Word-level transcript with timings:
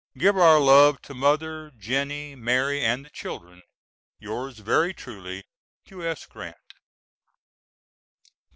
Give 0.17 0.35
our 0.35 0.59
love 0.59 0.99
to 1.03 1.13
Mother, 1.13 1.69
Jennie, 1.77 2.33
Mary 2.33 2.83
and 2.83 3.05
the 3.05 3.11
children. 3.11 3.61
Yours 4.17 4.57
very 4.57 4.95
truly, 4.95 5.43
U.S. 5.85 6.25
GRANT. 6.25 6.57